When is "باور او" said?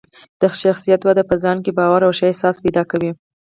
1.77-2.11